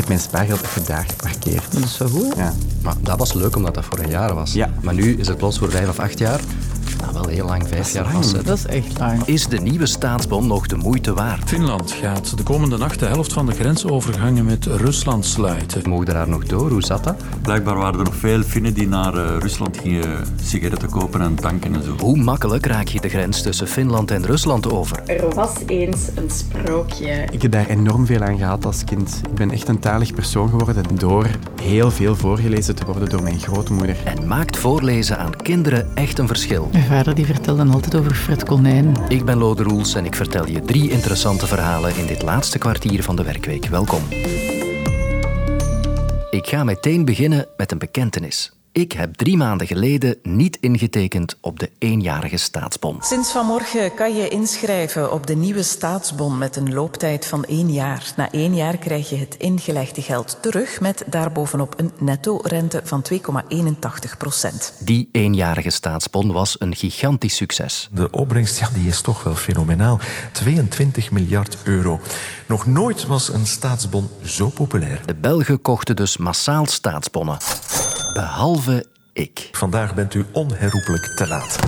heb 0.00 0.08
mijn 0.08 0.20
spaargeld 0.20 0.62
even 0.62 0.84
daar 0.84 1.04
geparkeerd. 1.08 1.72
Dat 1.72 1.82
is 1.82 1.94
zo 1.94 2.06
goed. 2.06 2.36
Ja. 2.36 2.54
Maar 2.82 2.94
dat 3.00 3.18
was 3.18 3.32
leuk 3.32 3.56
omdat 3.56 3.74
dat 3.74 3.84
voor 3.84 3.98
een 3.98 4.10
jaar 4.10 4.34
was. 4.34 4.52
Ja. 4.52 4.70
Maar 4.82 4.94
nu 4.94 5.16
is 5.16 5.26
het 5.26 5.36
plots 5.36 5.58
voor 5.58 5.70
vijf 5.70 5.88
of 5.88 5.98
acht 5.98 6.18
jaar. 6.18 6.40
Wel 7.12 7.26
heel 7.26 7.46
lang, 7.46 7.68
vijf 7.68 7.92
jaar 7.92 8.02
lang. 8.02 8.14
vastzetten. 8.14 8.46
Dat 8.48 8.58
is 8.58 8.64
echt 8.64 8.98
lang. 8.98 9.22
Is 9.24 9.46
de 9.46 9.60
nieuwe 9.60 9.86
staatsbon 9.86 10.46
nog 10.46 10.66
de 10.66 10.76
moeite 10.76 11.14
waard? 11.14 11.48
Finland 11.48 11.92
gaat 11.92 12.36
de 12.36 12.42
komende 12.42 12.76
nacht 12.78 12.98
de 12.98 13.06
helft 13.06 13.32
van 13.32 13.46
de 13.46 13.52
grensovergangen 13.52 14.44
met 14.44 14.66
Rusland 14.66 15.24
sluiten. 15.26 15.88
Mogen 15.88 16.06
daar 16.06 16.28
nog 16.28 16.44
door? 16.44 16.70
Hoe 16.70 16.82
zat 16.82 17.04
dat? 17.04 17.22
Blijkbaar 17.42 17.76
waren 17.76 17.98
er 17.98 18.04
nog 18.04 18.16
veel 18.16 18.42
Finnen 18.42 18.74
die 18.74 18.88
naar 18.88 19.14
eh, 19.14 19.36
Rusland 19.38 19.76
gingen 19.76 20.24
sigaretten 20.42 20.90
kopen 20.90 21.20
en 21.20 21.34
tanken 21.34 21.74
en 21.74 21.82
zo. 21.82 21.96
Hoe 21.98 22.16
makkelijk 22.16 22.66
raak 22.66 22.88
je 22.88 23.00
de 23.00 23.08
grens 23.08 23.42
tussen 23.42 23.66
Finland 23.66 24.10
en 24.10 24.26
Rusland 24.26 24.70
over? 24.72 25.02
Er 25.06 25.34
was 25.34 25.52
eens 25.66 26.08
een 26.14 26.30
sprookje. 26.30 27.24
Ik 27.30 27.42
heb 27.42 27.52
daar 27.52 27.66
enorm 27.66 28.06
veel 28.06 28.20
aan 28.20 28.38
gehad 28.38 28.64
als 28.64 28.84
kind. 28.84 29.20
Ik 29.28 29.34
ben 29.34 29.50
echt 29.50 29.68
een 29.68 29.78
talig 29.78 30.14
persoon 30.14 30.48
geworden 30.48 30.84
door 30.94 31.26
heel 31.62 31.90
veel 31.90 32.16
voorgelezen 32.16 32.74
te 32.74 32.84
worden 32.84 33.08
door 33.08 33.22
mijn 33.22 33.40
grootmoeder. 33.40 33.96
En 34.04 34.26
maakt 34.26 34.56
voorlezen 34.56 35.18
aan 35.18 35.36
kinderen 35.36 35.96
echt 35.96 36.18
een 36.18 36.26
verschil? 36.26 36.68
Vader 37.00 37.24
die 37.24 37.34
vertelde 37.34 37.64
altijd 37.64 37.94
over 37.94 38.14
Fred 38.14 38.44
Konijn. 38.44 38.96
Ik 39.08 39.24
ben 39.24 39.38
Lode 39.38 39.62
Roels 39.62 39.94
en 39.94 40.04
ik 40.04 40.14
vertel 40.14 40.46
je 40.46 40.60
drie 40.60 40.90
interessante 40.90 41.46
verhalen 41.46 41.96
in 41.96 42.06
dit 42.06 42.22
laatste 42.22 42.58
kwartier 42.58 43.02
van 43.02 43.16
de 43.16 43.22
werkweek. 43.22 43.66
Welkom. 43.66 44.02
Ik 46.30 46.46
ga 46.46 46.64
meteen 46.64 47.04
beginnen 47.04 47.46
met 47.56 47.72
een 47.72 47.78
bekentenis. 47.78 48.59
Ik 48.72 48.92
heb 48.92 49.14
drie 49.14 49.36
maanden 49.36 49.66
geleden 49.66 50.16
niet 50.22 50.58
ingetekend 50.60 51.36
op 51.40 51.58
de 51.58 51.70
eenjarige 51.78 52.36
staatsbon. 52.36 52.96
Sinds 53.00 53.32
vanmorgen 53.32 53.94
kan 53.94 54.14
je 54.16 54.28
inschrijven 54.28 55.12
op 55.12 55.26
de 55.26 55.36
nieuwe 55.36 55.62
staatsbon 55.62 56.38
met 56.38 56.56
een 56.56 56.72
looptijd 56.72 57.26
van 57.26 57.44
één 57.44 57.72
jaar. 57.72 58.12
Na 58.16 58.30
één 58.32 58.54
jaar 58.54 58.76
krijg 58.76 59.10
je 59.10 59.16
het 59.16 59.36
ingelegde 59.38 60.02
geld 60.02 60.38
terug 60.42 60.80
met 60.80 61.04
daarbovenop 61.06 61.74
een 61.76 61.92
netto-rente 61.98 62.80
van 62.84 63.04
2,81 63.12 64.16
procent. 64.18 64.74
Die 64.78 65.08
eenjarige 65.12 65.70
staatsbon 65.70 66.32
was 66.32 66.56
een 66.58 66.76
gigantisch 66.76 67.36
succes. 67.36 67.88
De 67.92 68.10
opbrengst 68.10 68.58
ja, 68.58 68.68
die 68.74 68.88
is 68.88 69.00
toch 69.00 69.22
wel 69.22 69.34
fenomenaal. 69.34 70.00
22 70.32 71.10
miljard 71.10 71.56
euro. 71.64 72.00
Nog 72.46 72.66
nooit 72.66 73.06
was 73.06 73.28
een 73.28 73.46
staatsbon 73.46 74.08
zo 74.24 74.48
populair. 74.48 75.00
De 75.06 75.14
Belgen 75.14 75.62
kochten 75.62 75.96
dus 75.96 76.16
massaal 76.16 76.66
staatsbonnen. 76.66 77.38
Behalve 78.12 78.86
ik. 79.12 79.48
Vandaag 79.52 79.94
bent 79.94 80.14
u 80.14 80.24
onherroepelijk 80.32 81.16
te 81.16 81.26
laat. 81.26 81.58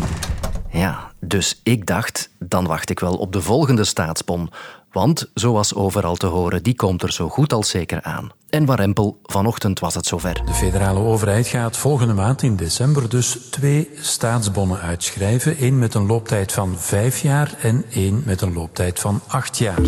Ja, 0.71 1.11
dus 1.21 1.61
ik 1.63 1.87
dacht, 1.87 2.31
dan 2.39 2.67
wacht 2.67 2.91
ik 2.91 3.01
wel 3.01 3.17
op 3.17 3.33
de 3.33 3.43
volgende 3.43 3.85
staatsbon. 3.85 4.51
Want, 4.93 5.31
zoals 5.35 5.75
overal 5.75 6.17
te 6.17 6.27
horen, 6.27 6.63
die 6.63 6.75
komt 6.75 7.03
er 7.03 7.13
zo 7.13 7.29
goed 7.29 7.53
als 7.53 7.69
zeker 7.69 8.03
aan. 8.03 8.31
En 8.51 8.65
warempel, 8.65 9.21
vanochtend 9.23 9.79
was 9.79 9.95
het 9.95 10.07
zover. 10.07 10.43
De 10.45 10.55
federale 10.55 10.99
overheid 10.99 11.47
gaat 11.47 11.77
volgende 11.77 12.15
maand 12.15 12.43
in 12.43 12.57
december 12.57 13.09
dus 13.09 13.39
twee 13.51 13.91
staatsbonnen 13.95 14.81
uitschrijven. 14.81 15.57
één 15.57 15.79
met 15.79 15.95
een 15.95 16.07
looptijd 16.07 16.53
van 16.53 16.79
vijf 16.79 17.23
jaar 17.23 17.55
en 17.61 17.85
één 17.91 18.23
met 18.25 18.41
een 18.41 18.53
looptijd 18.53 19.01
van 19.01 19.21
acht 19.27 19.59
jaar. 19.59 19.81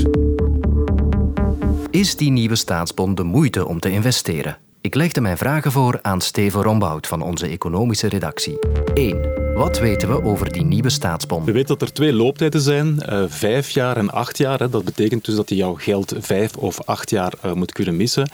Is 1.91 2.17
die 2.17 2.31
nieuwe 2.31 2.57
staatsbon 2.57 3.15
de 3.15 3.23
moeite 3.23 3.67
om 3.67 3.81
te 3.81 3.91
investeren? 3.91 4.59
Ik 4.85 4.95
legde 4.95 5.21
mijn 5.21 5.39
vragen 5.39 5.73
voor 5.73 5.99
aan 6.03 6.21
Steven 6.21 6.63
Rombout 6.63 7.07
van 7.07 7.23
onze 7.23 7.47
economische 7.47 8.09
redactie. 8.09 8.59
1. 8.95 9.55
Wat 9.55 9.79
weten 9.79 10.09
we 10.09 10.23
over 10.23 10.53
die 10.53 10.65
nieuwe 10.65 10.91
staatsbon? 10.91 11.45
We 11.45 11.53
weten 11.53 11.79
dat 11.79 11.83
er 11.83 11.93
twee 11.95 12.13
looptijden 12.13 12.61
zijn, 12.61 13.01
eh, 13.01 13.25
vijf 13.27 13.71
jaar 13.71 13.97
en 13.97 14.11
acht 14.11 14.39
jaar. 14.39 14.71
Dat 14.71 14.85
betekent 14.85 15.25
dus 15.25 15.35
dat 15.35 15.49
je 15.49 15.57
jouw 15.57 15.75
geld 15.75 16.15
vijf 16.19 16.57
of 16.57 16.81
acht 16.85 17.11
jaar 17.11 17.33
eh, 17.41 17.53
moet 17.53 17.73
kunnen 17.73 17.97
missen. 17.97 18.29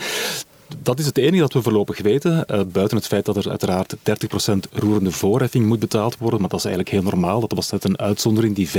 Dat 0.83 0.99
is 0.99 1.07
het 1.07 1.19
enige 1.19 1.41
dat 1.41 1.53
we 1.53 1.63
voorlopig 1.63 2.03
weten. 2.03 2.33
Uh, 2.33 2.61
buiten 2.73 2.97
het 2.97 3.07
feit 3.07 3.25
dat 3.25 3.37
er 3.37 3.51
uiteraard 3.51 3.97
30% 3.97 3.99
roerende 4.73 5.11
voorheffing 5.11 5.67
moet 5.67 5.79
betaald 5.79 6.19
worden. 6.19 6.41
Maar 6.41 6.49
dat 6.49 6.59
is 6.59 6.65
eigenlijk 6.65 6.95
heel 6.95 7.11
normaal. 7.11 7.41
Dat 7.41 7.53
was 7.53 7.71
net 7.71 7.85
een 7.85 7.99
uitzondering, 7.99 8.55
die 8.55 8.69
15% 8.69 8.73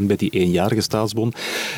bij 0.00 0.16
die 0.16 0.30
eenjarige 0.30 0.80
staatsbon. 0.80 1.32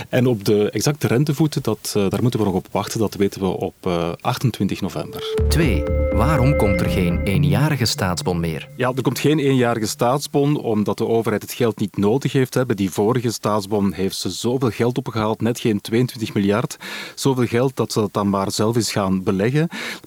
En 0.09 0.27
op 0.27 0.45
de 0.45 0.71
exacte 0.71 1.07
rentevoeten, 1.07 1.63
dat, 1.63 1.95
uh, 1.97 2.09
daar 2.09 2.23
moeten 2.23 2.41
we 2.41 2.47
nog 2.47 2.55
op 2.55 2.67
wachten. 2.71 3.01
Dat 3.01 3.15
weten 3.15 3.41
we 3.41 3.47
op 3.47 3.75
uh, 3.87 4.13
28 4.21 4.81
november. 4.81 5.35
2. 5.49 5.83
Waarom 6.13 6.57
komt 6.57 6.81
er 6.81 6.89
geen 6.89 7.23
eenjarige 7.23 7.85
staatsbon 7.85 8.41
meer? 8.41 8.69
Ja, 8.77 8.93
er 8.97 9.03
komt 9.03 9.19
geen 9.19 9.39
eenjarige 9.39 9.87
staatsbon 9.87 10.61
omdat 10.61 10.99
de 10.99 11.07
overheid 11.07 11.43
het 11.43 11.53
geld 11.53 11.79
niet 11.79 11.97
nodig 11.97 12.33
heeft. 12.33 12.55
Hè. 12.55 12.67
Bij 12.67 12.77
die 12.77 12.91
vorige 12.91 13.31
staatsbon 13.31 13.93
heeft 13.93 14.17
ze 14.17 14.31
zoveel 14.31 14.71
geld 14.71 14.99
opgehaald, 14.99 15.41
net 15.41 15.61
geen 15.61 15.81
22 15.81 16.35
miljard. 16.35 16.77
Zoveel 17.15 17.47
geld 17.47 17.77
dat 17.77 17.93
ze 17.93 18.01
dat 18.01 18.13
dan 18.13 18.29
maar 18.29 18.51
zelf 18.51 18.77
is 18.77 18.93
gaan 18.93 19.23
beleggen. 19.23 19.52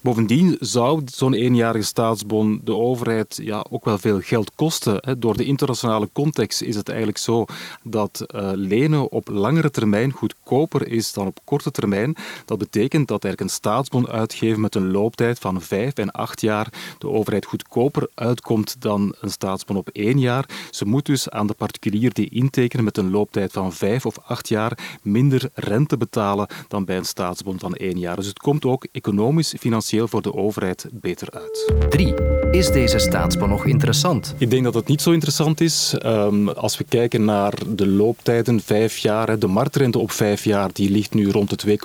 Bovendien 0.02 0.58
zou 0.60 1.02
zo'n 1.06 1.34
eenjarige 1.34 1.86
staatsbon 1.86 2.62
de 2.64 2.76
overheid 2.76 3.40
ja, 3.42 3.66
ook 3.70 3.86
wel 3.86 3.98
veel 3.98 4.20
geld 4.22 4.52
kosten. 4.56 5.20
Door 5.20 5.38
de 5.38 5.46
internationale 5.46 6.10
context 6.14 6.62
is 6.62 6.76
het 6.76 6.88
eigenlijk 6.88 7.18
zo 7.18 7.46
dat 7.84 8.26
uh, 8.28 8.52
lenen 8.54 9.12
op 9.12 9.28
langere 9.28 9.72
termijn 9.72 10.12
goedkoper 10.12 10.88
is 10.88 11.14
dan 11.14 11.28
op 11.28 11.40
korte 11.44 11.72
termijn. 11.72 12.16
Dat 12.46 12.58
betekent 12.58 13.08
dat 13.08 13.24
eigenlijk 13.24 13.54
een 13.54 13.58
staatsbon 13.58 14.08
uitgeven 14.08 14.62
met 14.62 14.76
een 14.76 14.92
looptijd 14.92 15.40
van 15.40 15.62
vijf 15.62 15.94
en 15.94 16.12
acht 16.12 16.42
jaar 16.42 16.74
de 16.98 17.10
overheid 17.10 17.46
goedkoper 17.46 18.08
uitkomt 18.14 18.76
dan 18.82 19.16
een 19.20 19.32
staatsbon 19.32 19.78
op 19.78 19.90
één 19.90 20.20
jaar. 20.20 20.50
Ze 20.72 20.86
moet 20.86 21.06
dus 21.06 21.30
aan 21.30 21.48
de 21.48 21.54
particulier 21.54 22.14
die 22.14 22.30
intekenen 22.30 22.86
met 22.86 22.98
een 22.98 23.12
looptijd 23.12 23.52
van 23.52 23.74
vijf 23.74 24.06
of 24.06 24.18
acht 24.26 24.48
jaar 24.48 24.98
minder 25.02 25.50
rente 25.54 25.98
betalen 25.98 26.48
dan 26.68 26.86
bij 26.86 26.98
een 26.98 27.06
staatsbon 27.06 27.60
van 27.60 27.76
één 27.76 28.00
jaar. 28.00 28.16
Dus 28.16 28.28
het 28.28 28.40
komt 28.40 28.66
ook 28.66 28.86
economisch, 28.92 29.35
financieel 29.44 30.08
voor 30.08 30.22
de 30.22 30.34
overheid 30.34 30.86
beter 30.92 31.28
uit. 31.32 31.74
3. 31.90 32.14
Is 32.52 32.72
deze 32.72 33.00
staatsbon 33.00 33.50
nog 33.50 33.66
interessant? 33.66 34.36
Ik 34.38 34.50
denk 34.50 34.64
dat 34.64 34.74
het 34.74 34.88
niet 34.88 35.02
zo 35.02 35.12
interessant 35.12 35.62
is. 35.62 35.96
Um, 36.06 36.50
als 36.50 36.78
we 36.78 36.84
kijken 36.84 37.26
naar 37.26 37.54
de 37.68 37.88
looptijden, 37.88 38.62
vijf 38.62 38.98
jaar, 38.98 39.40
de 39.40 39.48
marktrente 39.48 40.00
op 40.00 40.12
vijf 40.12 40.44
jaar, 40.44 40.70
die 40.74 40.90
ligt 40.90 41.14
nu 41.14 41.32
rond 41.32 41.66
de 41.66 41.78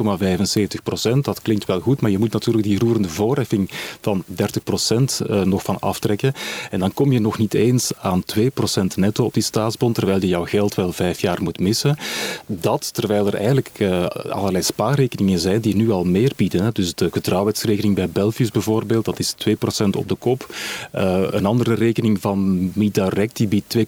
2,75 0.77 0.83
procent. 0.83 1.25
Dat 1.25 1.43
klinkt 1.43 1.65
wel 1.65 1.81
goed, 1.81 2.01
maar 2.01 2.11
je 2.11 2.19
moet 2.19 2.33
natuurlijk 2.33 2.67
die 2.67 2.79
roerende 2.79 3.09
voorheffing 3.09 3.71
van 4.01 4.23
30 4.27 4.63
procent 4.63 5.21
uh, 5.31 5.43
nog 5.43 5.63
van 5.63 5.79
aftrekken. 5.79 6.33
En 6.71 6.79
dan 6.79 6.95
kom 6.95 7.13
je 7.13 7.21
nog 7.21 7.39
niet 7.39 7.55
eens 7.55 7.93
aan 7.97 8.25
2 8.25 8.51
procent 8.51 8.97
netto 8.97 9.25
op 9.25 9.35
die 9.35 9.43
staatsbon, 9.43 9.93
terwijl 9.93 10.21
je 10.21 10.29
jouw 10.29 10.45
geld 10.45 10.75
wel 10.75 10.93
vijf 10.93 11.21
jaar 11.21 11.43
moet 11.43 11.61
missen. 11.61 11.97
Dat 12.47 12.95
terwijl 12.95 13.27
er 13.27 13.35
eigenlijk 13.35 13.71
uh, 13.79 14.07
allerlei 14.07 14.65
spaarrekeningen 14.65 15.39
zijn 15.39 15.61
die 15.61 15.77
nu 15.77 15.91
al 15.91 16.05
meer 16.05 16.33
bieden. 16.37 16.63
Hè. 16.63 16.73
Dus 16.73 16.95
de 16.95 17.11
bij 17.95 18.09
Belfius 18.13 18.51
bijvoorbeeld, 18.51 19.05
dat 19.05 19.19
is 19.19 19.33
2 19.33 19.57
procent 19.57 19.97
op 19.97 20.09
de 20.09 20.15
kop. 20.15 20.55
Uh, 20.95 21.23
een 21.31 21.47
andere 21.47 21.75
rekening 21.75 22.21
van 22.21 22.71
MiDirect, 22.75 23.37
die 23.37 23.49
biedt 23.49 23.77
2,8 23.77 23.83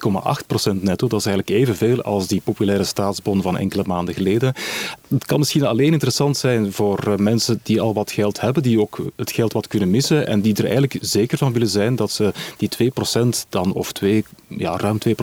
procent 0.47 0.83
netto. 0.83 1.07
Dat 1.07 1.19
is 1.19 1.25
eigenlijk 1.25 1.59
evenveel 1.59 2.01
als 2.01 2.27
die 2.27 2.41
populaire 2.43 2.83
staatsbon 2.83 3.41
van 3.41 3.57
enkele 3.57 3.83
maanden 3.85 4.13
geleden. 4.13 4.53
Het 5.07 5.25
kan 5.25 5.39
misschien 5.39 5.65
alleen 5.65 5.91
interessant 5.91 6.37
zijn 6.37 6.73
voor 6.73 7.15
mensen 7.17 7.59
die 7.63 7.81
al 7.81 7.93
wat 7.93 8.11
geld 8.11 8.41
hebben, 8.41 8.63
die 8.63 8.79
ook 8.79 8.99
het 9.15 9.31
geld 9.31 9.53
wat 9.53 9.67
kunnen 9.67 9.89
missen 9.89 10.27
en 10.27 10.41
die 10.41 10.55
er 10.55 10.63
eigenlijk 10.63 10.97
zeker 11.01 11.37
van 11.37 11.53
willen 11.53 11.67
zijn 11.67 11.95
dat 11.95 12.11
ze 12.11 12.31
die 12.57 12.69
2% 12.69 13.49
dan, 13.49 13.73
of 13.73 13.91
2, 13.91 14.25
ja, 14.47 14.77
ruim 14.77 14.97
2%, 15.07 15.13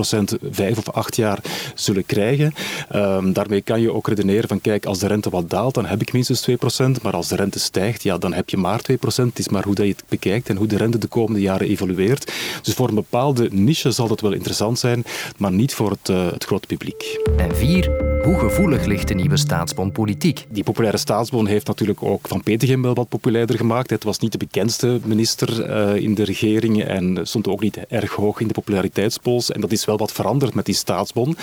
5 0.50 0.78
of 0.78 0.88
8 0.88 1.16
jaar 1.16 1.38
zullen 1.74 2.06
krijgen. 2.06 2.54
Um, 2.94 3.32
daarmee 3.32 3.60
kan 3.60 3.80
je 3.80 3.92
ook 3.92 4.08
redeneren 4.08 4.48
van 4.48 4.60
kijk, 4.60 4.86
als 4.86 4.98
de 4.98 5.06
rente 5.06 5.30
wat 5.30 5.50
daalt, 5.50 5.74
dan 5.74 5.86
heb 5.86 6.00
ik 6.00 6.12
minstens 6.12 6.46
2%, 6.50 6.54
maar 7.02 7.12
als 7.12 7.28
de 7.28 7.36
rente 7.36 7.58
stijgt, 7.58 8.02
ja, 8.02 8.18
dan 8.20 8.32
heb 8.32 8.50
je 8.50 8.56
maar 8.56 8.80
2%. 8.92 8.94
Het 9.04 9.38
is 9.38 9.48
maar 9.48 9.64
hoe 9.64 9.74
dat 9.74 9.86
je 9.86 9.92
het 9.92 10.04
bekijkt 10.08 10.48
en 10.48 10.56
hoe 10.56 10.66
de 10.66 10.76
rente 10.76 10.98
de 10.98 11.06
komende 11.06 11.40
jaren 11.40 11.68
evolueert. 11.68 12.32
Dus 12.62 12.74
voor 12.74 12.88
een 12.88 12.94
bepaalde 12.94 13.48
niche 13.52 13.90
zal 13.90 14.08
dat 14.08 14.20
wel 14.20 14.32
interessant 14.32 14.78
zijn, 14.78 15.04
maar 15.36 15.52
niet 15.52 15.74
voor 15.74 15.90
het, 15.90 16.08
uh, 16.08 16.30
het 16.32 16.44
grote 16.44 16.66
publiek. 16.66 17.18
En 17.36 17.56
4. 17.56 18.09
Hoe 18.22 18.38
gevoelig 18.38 18.84
ligt 18.84 19.08
de 19.08 19.14
nieuwe 19.14 19.36
staatsbon 19.36 19.92
politiek? 19.92 20.46
Die 20.48 20.64
populaire 20.64 20.98
staatsbon 20.98 21.46
heeft 21.46 21.66
natuurlijk 21.66 22.02
ook 22.02 22.28
Van 22.28 22.42
Petegem 22.42 22.82
wel 22.82 22.94
wat 22.94 23.08
populairder 23.08 23.56
gemaakt. 23.56 23.90
Het 23.90 24.04
was 24.04 24.18
niet 24.18 24.32
de 24.32 24.38
bekendste 24.38 25.00
minister 25.04 25.70
uh, 25.70 26.02
in 26.02 26.14
de 26.14 26.24
regering 26.24 26.84
en 26.84 27.18
stond 27.22 27.48
ook 27.48 27.60
niet 27.60 27.76
erg 27.88 28.12
hoog 28.12 28.40
in 28.40 28.46
de 28.46 28.52
populariteitspols. 28.52 29.50
En 29.50 29.60
dat 29.60 29.72
is 29.72 29.84
wel 29.84 29.96
wat 29.96 30.12
veranderd 30.12 30.54
met 30.54 30.64
die 30.64 30.74
staatsbon. 30.74 31.36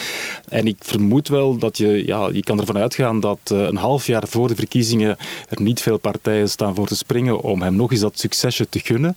En 0.49 0.67
ik 0.67 0.75
vermoed 0.79 1.27
wel 1.27 1.57
dat 1.57 1.77
je, 1.77 2.05
ja, 2.05 2.29
je 2.31 2.43
kan 2.43 2.59
ervan 2.59 2.77
uitgaan 2.77 3.19
dat 3.19 3.39
uh, 3.53 3.61
een 3.61 3.77
half 3.77 4.07
jaar 4.07 4.27
voor 4.27 4.47
de 4.47 4.55
verkiezingen 4.55 5.17
er 5.49 5.61
niet 5.61 5.81
veel 5.81 5.97
partijen 5.97 6.49
staan 6.49 6.75
voor 6.75 6.87
te 6.87 6.95
springen 6.95 7.41
om 7.41 7.61
hem 7.61 7.75
nog 7.75 7.91
eens 7.91 7.99
dat 7.99 8.19
succesje 8.19 8.69
te 8.69 8.79
gunnen. 8.79 9.15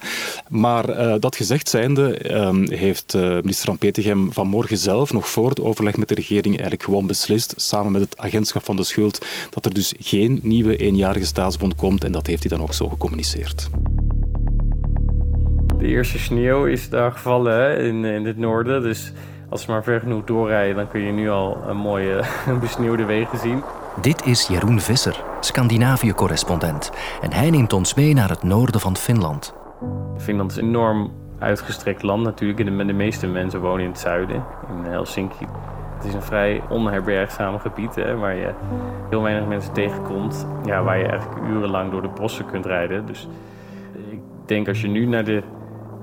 Maar 0.48 0.90
uh, 0.90 1.14
dat 1.18 1.36
gezegd 1.36 1.68
zijnde 1.68 2.34
um, 2.34 2.70
heeft 2.70 3.14
minister 3.14 3.66
Van 3.66 3.78
Petegem 3.78 4.32
vanmorgen 4.32 4.78
zelf 4.78 5.12
nog 5.12 5.28
voor 5.28 5.48
het 5.48 5.60
overleg 5.60 5.96
met 5.96 6.08
de 6.08 6.14
regering 6.14 6.54
eigenlijk 6.54 6.82
gewoon 6.82 7.06
beslist 7.06 7.49
samen 7.56 7.92
met 7.92 8.00
het 8.00 8.18
agentschap 8.18 8.64
van 8.64 8.76
de 8.76 8.84
schuld, 8.84 9.26
dat 9.50 9.64
er 9.64 9.74
dus 9.74 9.94
geen 9.98 10.40
nieuwe 10.42 10.76
eenjarige 10.76 11.26
staatsbond 11.26 11.74
komt 11.74 12.04
en 12.04 12.12
dat 12.12 12.26
heeft 12.26 12.42
hij 12.42 12.56
dan 12.56 12.66
ook 12.66 12.74
zo 12.74 12.88
gecommuniceerd. 12.88 13.68
De 15.78 15.86
eerste 15.86 16.18
sneeuw 16.18 16.66
is 16.66 16.88
daar 16.88 17.12
gevallen 17.12 17.52
hè, 17.52 17.82
in, 17.82 18.04
in 18.04 18.24
het 18.24 18.36
noorden, 18.36 18.82
dus 18.82 19.12
als 19.48 19.66
we 19.66 19.72
maar 19.72 19.82
ver 19.82 20.00
genoeg 20.00 20.24
doorrijden, 20.24 20.76
dan 20.76 20.88
kun 20.88 21.00
je 21.00 21.12
nu 21.12 21.30
al 21.30 21.58
een 21.66 21.76
mooie 21.76 22.24
besneeuwde 22.60 23.04
wegen 23.04 23.38
zien. 23.38 23.62
Dit 24.00 24.26
is 24.26 24.46
Jeroen 24.46 24.80
Visser, 24.80 25.24
Scandinavië-correspondent. 25.40 26.90
En 27.22 27.32
hij 27.32 27.50
neemt 27.50 27.72
ons 27.72 27.94
mee 27.94 28.14
naar 28.14 28.28
het 28.28 28.42
noorden 28.42 28.80
van 28.80 28.96
Finland. 28.96 29.54
Finland 30.18 30.50
is 30.50 30.56
een 30.56 30.64
enorm 30.64 31.12
uitgestrekt 31.38 32.02
land 32.02 32.22
natuurlijk. 32.22 32.64
De, 32.64 32.86
de 32.86 32.92
meeste 32.92 33.26
mensen 33.26 33.60
wonen 33.60 33.84
in 33.84 33.90
het 33.90 33.98
zuiden, 33.98 34.44
in 34.68 34.90
Helsinki. 34.90 35.46
Het 36.00 36.08
is 36.08 36.14
een 36.14 36.22
vrij 36.22 36.62
onherbergzaam 36.68 37.58
gebied 37.58 37.94
hè, 37.94 38.16
waar 38.16 38.34
je 38.34 38.50
heel 39.10 39.22
weinig 39.22 39.48
mensen 39.48 39.72
tegenkomt. 39.72 40.46
Ja, 40.64 40.82
waar 40.82 40.98
je 40.98 41.06
eigenlijk 41.06 41.40
urenlang 41.46 41.90
door 41.90 42.02
de 42.02 42.08
bossen 42.08 42.46
kunt 42.46 42.66
rijden. 42.66 43.06
Dus 43.06 43.28
ik 44.10 44.18
denk 44.46 44.68
als 44.68 44.80
je 44.80 44.88
nu 44.88 45.06
naar 45.06 45.24
de 45.24 45.42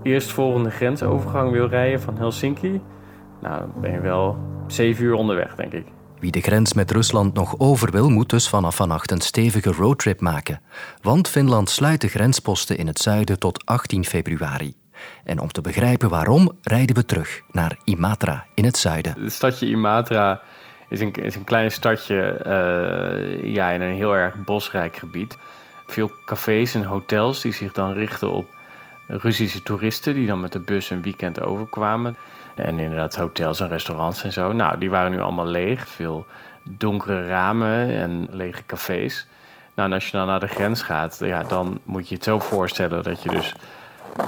eerstvolgende 0.03 0.69
grensovergang 0.69 1.51
wil 1.51 1.67
rijden 1.67 2.01
van 2.01 2.17
Helsinki... 2.17 2.81
Nou, 3.41 3.59
dan 3.59 3.71
ben 3.81 3.91
je 3.91 3.99
wel 3.99 4.37
zeven 4.67 5.05
uur 5.05 5.13
onderweg, 5.13 5.55
denk 5.55 5.73
ik. 5.73 5.85
Wie 6.19 6.31
de 6.31 6.41
grens 6.41 6.73
met 6.73 6.91
Rusland 6.91 7.33
nog 7.33 7.55
over 7.57 7.91
wil, 7.91 8.09
moet 8.09 8.29
dus 8.29 8.49
vanaf 8.49 8.75
vannacht 8.75 9.11
een 9.11 9.21
stevige 9.21 9.71
roadtrip 9.71 10.21
maken. 10.21 10.61
Want 11.01 11.27
Finland 11.27 11.69
sluit 11.69 12.01
de 12.01 12.07
grensposten 12.07 12.77
in 12.77 12.87
het 12.87 12.99
zuiden 12.99 13.39
tot 13.39 13.65
18 13.65 14.05
februari. 14.05 14.75
En 15.23 15.39
om 15.39 15.51
te 15.51 15.61
begrijpen 15.61 16.09
waarom, 16.09 16.51
rijden 16.61 16.95
we 16.95 17.05
terug 17.05 17.41
naar 17.51 17.77
Imatra 17.83 18.45
in 18.53 18.65
het 18.65 18.77
zuiden. 18.77 19.13
Het 19.19 19.33
stadje 19.33 19.65
Imatra 19.65 20.41
is 20.89 21.01
een, 21.01 21.11
is 21.11 21.35
een 21.35 21.43
klein 21.43 21.71
stadje 21.71 22.41
uh, 22.45 23.53
ja, 23.53 23.69
in 23.69 23.81
een 23.81 23.95
heel 23.95 24.15
erg 24.15 24.35
bosrijk 24.35 24.97
gebied. 24.97 25.37
Veel 25.87 26.11
cafés 26.25 26.75
en 26.75 26.83
hotels 26.83 27.41
die 27.41 27.53
zich 27.53 27.71
dan 27.71 27.93
richten 27.93 28.31
op 28.31 28.55
Russische 29.07 29.63
toeristen 29.63 30.13
die 30.13 30.27
dan 30.27 30.39
met 30.39 30.51
de 30.51 30.59
bus 30.59 30.89
een 30.89 31.01
weekend 31.01 31.41
overkwamen. 31.41 32.17
En 32.55 32.79
inderdaad 32.79 33.15
hotels 33.15 33.59
en 33.59 33.67
restaurants 33.67 34.23
en 34.23 34.33
zo. 34.33 34.51
Nou, 34.51 34.77
die 34.77 34.89
waren 34.89 35.11
nu 35.11 35.19
allemaal 35.19 35.45
leeg. 35.45 35.87
Veel 35.87 36.25
donkere 36.63 37.27
ramen 37.27 37.89
en 37.89 38.27
lege 38.31 38.65
cafés. 38.65 39.27
Nou, 39.75 39.89
en 39.89 39.95
als 39.95 40.05
je 40.05 40.17
dan 40.17 40.27
naar 40.27 40.39
de 40.39 40.47
grens 40.47 40.81
gaat, 40.81 41.17
ja, 41.19 41.43
dan 41.43 41.79
moet 41.83 42.09
je 42.09 42.15
het 42.15 42.23
zo 42.23 42.39
voorstellen 42.39 43.03
dat 43.03 43.23
je 43.23 43.29
dus 43.29 43.55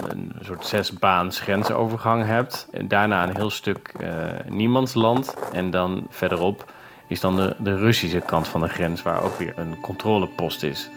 een 0.08 0.32
soort 0.42 0.66
zesbaans 0.66 1.40
grensovergang 1.40 2.26
hebt. 2.26 2.68
En 2.72 2.88
daarna 2.88 3.28
een 3.28 3.36
heel 3.36 3.50
stuk 3.50 3.94
uh, 4.02 4.10
niemandsland. 4.48 5.36
En 5.52 5.72
dan 5.72 6.08
verderop 6.10 6.72
is 7.08 7.20
dan 7.20 7.36
de, 7.36 7.56
de 7.60 7.78
Russische 7.78 8.20
kant 8.20 8.48
van 8.48 8.62
de 8.62 8.68
grens, 8.68 9.02
waar 9.02 9.24
ook 9.24 9.38
weer 9.38 9.54
een 9.56 9.80
controlepost 9.80 10.64
is. 10.64 10.90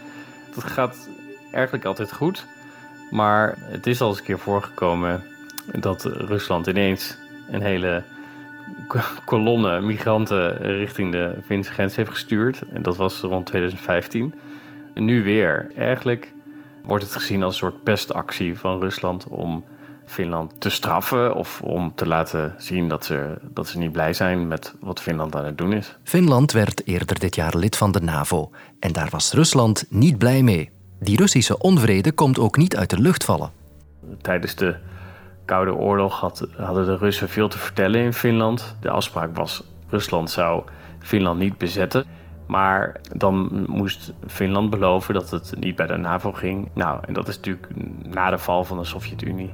Dat 0.55 0.63
gaat 0.63 1.09
eigenlijk 1.51 1.85
altijd 1.85 2.13
goed. 2.13 2.45
Maar 3.11 3.55
het 3.57 3.87
is 3.87 4.01
al 4.01 4.09
eens 4.09 4.17
een 4.17 4.23
keer 4.23 4.39
voorgekomen 4.39 5.23
dat 5.71 6.03
Rusland 6.03 6.67
ineens 6.67 7.17
een 7.51 7.61
hele 7.61 8.03
kolonne 9.25 9.81
migranten 9.81 10.57
richting 10.57 11.11
de 11.11 11.35
Finse 11.45 11.71
grens 11.71 11.95
heeft 11.95 12.09
gestuurd. 12.09 12.61
En 12.73 12.81
dat 12.81 12.97
was 12.97 13.21
rond 13.21 13.45
2015. 13.45 14.33
En 14.93 15.05
nu 15.05 15.23
weer. 15.23 15.71
Eigenlijk 15.77 16.33
wordt 16.83 17.03
het 17.03 17.13
gezien 17.13 17.43
als 17.43 17.53
een 17.53 17.59
soort 17.59 17.83
pestactie 17.83 18.59
van 18.59 18.79
Rusland 18.79 19.27
om 19.27 19.63
Finland 20.05 20.53
te 20.57 20.69
straffen 20.69 21.35
of 21.35 21.61
om 21.61 21.95
te 21.95 22.07
laten 22.07 22.53
zien 22.57 22.87
dat 22.87 23.05
ze, 23.05 23.37
dat 23.41 23.67
ze 23.67 23.77
niet 23.77 23.91
blij 23.91 24.13
zijn 24.13 24.47
met 24.47 24.75
wat 24.79 25.01
Finland 25.01 25.35
aan 25.35 25.45
het 25.45 25.57
doen 25.57 25.73
is. 25.73 25.97
Finland 26.03 26.51
werd 26.51 26.87
eerder 26.87 27.19
dit 27.19 27.35
jaar 27.35 27.57
lid 27.57 27.77
van 27.77 27.91
de 27.91 28.01
NAVO 28.01 28.51
en 28.79 28.91
daar 28.91 29.07
was 29.09 29.33
Rusland 29.33 29.85
niet 29.89 30.17
blij 30.17 30.43
mee. 30.43 30.71
Die 30.99 31.17
Russische 31.17 31.57
onvrede 31.57 32.11
komt 32.11 32.39
ook 32.39 32.57
niet 32.57 32.77
uit 32.77 32.89
de 32.89 32.99
lucht 32.99 33.23
vallen. 33.23 33.51
Tijdens 34.21 34.55
de 34.55 34.75
Koude 35.45 35.73
Oorlog 35.73 36.19
had, 36.19 36.47
hadden 36.57 36.85
de 36.85 36.97
Russen 36.97 37.29
veel 37.29 37.47
te 37.47 37.57
vertellen 37.57 38.01
in 38.01 38.13
Finland. 38.13 38.75
De 38.79 38.89
afspraak 38.89 39.35
was: 39.35 39.63
Rusland 39.89 40.31
zou 40.31 40.63
Finland 40.99 41.39
niet 41.39 41.57
bezetten. 41.57 42.05
Maar 42.47 43.01
dan 43.15 43.65
moest 43.67 44.13
Finland 44.27 44.69
beloven 44.69 45.13
dat 45.13 45.29
het 45.29 45.53
niet 45.59 45.75
bij 45.75 45.87
de 45.87 45.97
NAVO 45.97 46.31
ging. 46.31 46.69
Nou, 46.73 46.99
en 47.07 47.13
dat 47.13 47.27
is 47.27 47.35
natuurlijk 47.35 47.67
na 48.03 48.29
de 48.29 48.37
val 48.37 48.63
van 48.63 48.77
de 48.77 48.83
Sovjet-Unie 48.83 49.53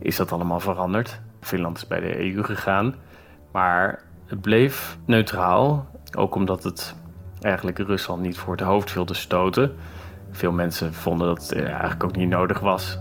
is 0.00 0.16
dat 0.16 0.32
allemaal 0.32 0.60
veranderd. 0.60 1.20
Finland 1.40 1.76
is 1.76 1.86
bij 1.86 2.00
de 2.00 2.18
EU 2.18 2.42
gegaan. 2.44 2.94
Maar 3.52 4.02
het 4.26 4.40
bleef 4.40 4.98
neutraal, 5.04 5.88
ook 6.16 6.34
omdat 6.34 6.62
het 6.62 6.96
eigenlijk 7.40 7.78
Rusland 7.78 8.22
niet 8.22 8.38
voor 8.38 8.52
het 8.52 8.64
hoofd 8.64 8.94
wilde 8.94 9.14
stoten. 9.14 9.74
Veel 10.30 10.52
mensen 10.52 10.94
vonden 10.94 11.26
dat 11.26 11.42
het 11.42 11.62
eigenlijk 11.62 12.04
ook 12.04 12.16
niet 12.16 12.28
nodig 12.28 12.60
was. 12.60 12.98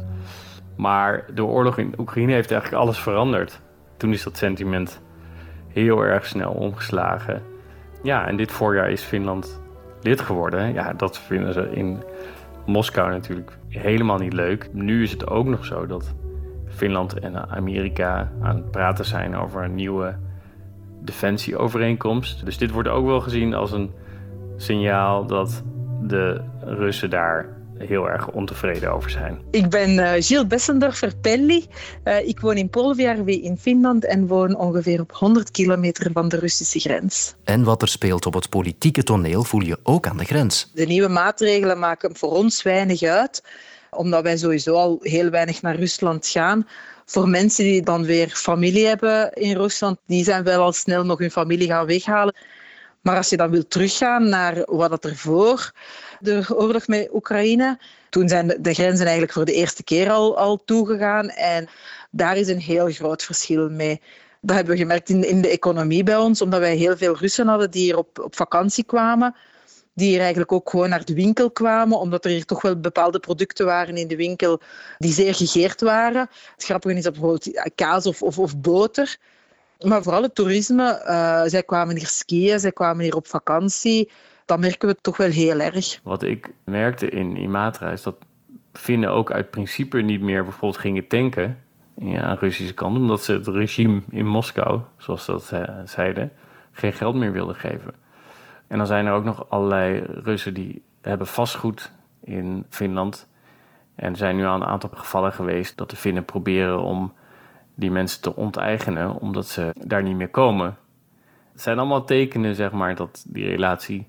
Maar 0.76 1.26
de 1.34 1.46
oorlog 1.46 1.78
in 1.78 1.94
Oekraïne 1.98 2.34
heeft 2.34 2.52
eigenlijk 2.52 2.84
alles 2.84 3.00
veranderd. 3.00 3.62
Toen 3.98 4.14
is 4.14 4.24
dat 4.24 4.38
sentiment 4.38 5.02
heel 5.68 6.02
erg 6.02 6.26
snel 6.26 6.52
omgeslagen. 6.52 7.42
Ja, 8.04 8.28
en 8.28 8.38
dit 8.38 8.52
voorjaar 8.52 8.92
is 8.92 9.04
Finland 9.04 9.62
lid 10.02 10.22
geworden. 10.22 10.74
Ja, 10.74 10.94
dat 10.94 11.20
vinden 11.20 11.54
ze 11.54 11.70
in 11.72 12.04
Moskou 12.66 13.12
natuurlijk 13.12 13.58
helemaal 13.68 14.18
niet 14.18 14.34
leuk. 14.34 14.70
Nu 14.74 15.04
is 15.04 15.12
het 15.12 15.28
ook 15.28 15.46
nog 15.46 15.66
zo 15.66 15.86
dat 15.86 16.14
Finland 16.68 17.20
en 17.20 17.50
Amerika 17.50 18.32
aan 18.42 18.56
het 18.56 18.72
praten 18.72 19.06
zijn 19.06 19.36
over 19.36 19.64
een 19.64 19.76
nieuwe 19.76 20.16
defensieovereenkomst. 21.02 22.46
Dus 22.46 22.58
dit 22.58 22.72
wordt 22.72 22.90
ook 22.90 23.06
wel 23.06 23.20
gezien 23.20 23.54
als 23.54 23.72
een 23.72 23.92
signaal 24.58 25.26
dat 25.26 25.64
de 26.02 26.42
Russen 26.60 27.10
daar 27.10 27.59
heel 27.80 28.10
erg 28.10 28.28
ontevreden 28.28 28.92
over 28.92 29.10
zijn. 29.10 29.42
Ik 29.52 29.70
ben 29.70 29.90
uh, 29.90 30.12
Gilles 30.12 30.48
Bessendorfer 30.48 31.16
Pelli. 31.22 31.66
Uh, 32.04 32.28
ik 32.28 32.40
woon 32.40 32.56
in 32.56 32.70
Polvijärvi 32.70 33.44
in 33.44 33.58
Finland 33.58 34.06
en 34.06 34.28
woon 34.28 34.56
ongeveer 34.56 35.02
op 35.02 35.12
100 35.12 35.52
kilometer 35.52 36.12
van 36.14 36.30
de 36.30 36.38
Russische 36.40 36.80
grens. 36.80 37.36
En 37.44 37.64
wat 37.64 37.82
er 37.82 37.88
speelt 37.88 38.26
op 38.26 38.34
het 38.34 38.50
politieke 38.50 39.04
toneel 39.04 39.44
voel 39.44 39.62
je 39.62 39.78
ook 39.84 40.08
aan 40.08 40.18
de 40.18 40.26
grens. 40.26 40.72
De 40.74 40.86
nieuwe 40.86 41.10
maatregelen 41.10 41.80
maken 41.80 42.16
voor 42.16 42.32
ons 42.32 42.64
weinig 42.64 43.02
uit, 43.02 43.44
omdat 43.90 44.24
wij 44.24 44.38
sowieso 44.38 44.74
al 44.74 45.00
heel 45.02 45.30
weinig 45.30 45.62
naar 45.62 45.76
Rusland 45.76 46.28
gaan 46.28 46.66
voor 47.10 47.30
mensen 47.30 47.64
die 47.64 47.82
dan 47.82 48.06
weer 48.06 48.30
familie 48.30 48.86
hebben 48.86 49.34
in 49.34 49.56
Rusland, 49.56 49.98
die 50.06 50.24
zijn 50.24 50.44
wel 50.44 50.62
al 50.62 50.74
snel 50.74 51.06
nog 51.06 51.20
hun 51.20 51.32
familie 51.32 51.68
gaan 51.68 51.86
weghalen. 51.86 52.36
Maar 53.02 53.16
als 53.16 53.30
je 53.30 53.38
dan 53.38 53.50
wil 53.50 53.68
teruggaan 53.68 54.30
naar 54.30 54.64
wat 54.66 55.06
er 55.06 55.16
voor 55.16 55.72
de 56.20 56.46
oorlog 56.56 56.88
met 56.88 57.10
Oekraïne, 57.14 57.80
toen 58.10 58.30
zijn 58.30 58.48
de 58.48 58.74
grenzen 58.74 59.04
eigenlijk 59.04 59.34
voor 59.34 59.46
de 59.46 59.54
eerste 59.54 59.84
keer 59.84 60.10
al, 60.10 60.38
al 60.38 60.64
toegegaan. 60.66 61.30
En 61.30 61.68
daar 62.12 62.38
is 62.38 62.48
een 62.48 62.60
heel 62.60 62.92
groot 62.92 63.24
verschil 63.24 63.70
mee. 63.70 64.02
Dat 64.42 64.56
hebben 64.56 64.74
we 64.74 64.80
gemerkt 64.80 65.10
in, 65.10 65.28
in 65.28 65.42
de 65.42 65.50
economie 65.50 66.04
bij 66.04 66.18
ons, 66.18 66.42
omdat 66.42 66.60
wij 66.60 66.76
heel 66.76 66.98
veel 66.98 67.18
Russen 67.18 67.48
hadden 67.48 67.72
die 67.72 67.84
hier 67.84 67.98
op, 67.98 68.20
op 68.20 68.36
vakantie 68.36 68.84
kwamen. 68.84 69.36
Die 69.94 70.10
hier 70.10 70.20
eigenlijk 70.20 70.52
ook 70.52 70.70
gewoon 70.70 70.90
naar 70.90 71.06
de 71.06 71.14
winkel 71.14 71.52
kwamen, 71.52 72.00
omdat 72.00 72.26
er 72.26 72.32
hier 72.32 72.46
toch 72.46 72.62
wel 72.62 72.80
bepaalde 72.80 73.20
producten 73.20 73.66
waren 73.66 73.98
in 73.98 74.08
de 74.08 74.16
winkel 74.16 74.60
die 74.98 75.14
zeer 75.14 75.36
gegeerd 75.36 75.82
waren. 75.82 76.30
Het 76.56 76.64
grappige 76.64 76.96
is 76.96 77.04
dat 77.04 77.14
bijvoorbeeld 77.14 77.72
kaas 77.76 78.06
of, 78.06 78.22
of, 78.22 78.40
of 78.40 78.58
boter 78.58 79.18
maar 79.86 80.04
vooral 80.04 80.22
het 80.22 80.36
toerisme. 80.36 81.04
Uh, 81.08 81.42
zij 81.46 81.64
kwamen 81.64 81.98
hier 81.98 82.08
skiën, 82.08 82.60
zij 82.60 82.72
kwamen 82.72 83.04
hier 83.04 83.16
op 83.16 83.28
vakantie. 83.28 84.12
Dat 84.46 84.60
merken 84.60 84.88
we 84.88 84.96
toch 84.96 85.18
wel 85.18 85.30
heel 85.30 85.60
erg. 85.60 86.00
Wat 86.04 86.24
ik 86.24 86.50
merkte 86.64 87.10
in 87.10 87.36
Imatra 87.36 87.92
is 87.92 88.04
dat 88.04 88.16
Finnen 88.74 89.10
ook 89.10 89.32
uit 89.32 89.50
principe 89.50 90.02
niet 90.02 90.22
meer 90.22 90.44
bijvoorbeeld 90.44 90.82
gingen 90.82 91.08
tanken 91.08 91.58
ja, 91.96 92.22
aan 92.22 92.38
Russische 92.38 92.74
kant, 92.74 92.98
omdat 92.98 93.24
ze 93.24 93.34
het 93.34 93.48
regime 93.48 94.02
in 94.10 94.28
Moskou, 94.28 94.82
zoals 94.98 95.26
ze 95.26 95.32
dat 95.32 95.52
eh, 95.52 95.76
zeiden, 95.86 96.32
geen 96.72 96.94
geld 96.94 97.16
meer 97.16 97.32
wilden 97.32 97.56
geven. 97.56 97.94
En 98.68 98.78
dan 98.78 98.88
zijn 98.88 99.06
er 99.06 99.14
ook 99.14 99.24
nog 99.24 99.50
allerlei 99.50 100.04
Russen 100.08 100.54
die 100.54 100.84
hebben 101.02 101.28
vastgoed 101.28 101.92
in 102.24 102.66
Finland. 102.70 103.28
En 103.96 104.12
er 104.12 104.18
zijn 104.18 104.36
nu 104.36 104.46
al 104.46 104.56
een 104.56 104.66
aantal 104.66 104.90
gevallen 104.94 105.34
geweest 105.34 105.78
dat 105.78 105.90
de 105.90 105.96
Finnen 105.96 106.26
proberen 106.26 106.82
om 106.82 107.14
die 107.80 107.92
mensen 107.92 108.22
te 108.22 108.36
onteigenen, 108.36 109.16
omdat 109.16 109.48
ze 109.48 109.74
daar 109.74 110.04
niet 110.04 110.16
meer 110.16 110.30
komen. 110.30 110.78
Het 111.52 111.62
zijn 111.62 111.80
allemaal 111.80 112.06
tekenen, 112.06 112.56
zeg 112.56 112.72
maar, 112.72 112.96
dat 112.96 113.24
die 113.28 113.48
relatie 113.48 114.08